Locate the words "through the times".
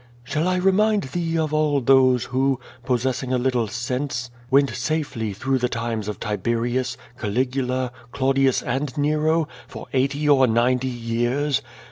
5.31-6.07